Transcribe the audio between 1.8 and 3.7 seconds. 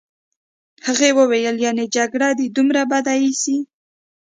جګړه دي دومره بده ایسي.